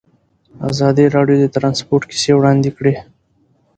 ازادي 0.69 1.05
راډیو 1.15 1.37
د 1.41 1.45
ترانسپورټ 1.55 2.03
کیسې 2.11 2.31
وړاندې 2.35 2.69
کړي. 2.77 2.93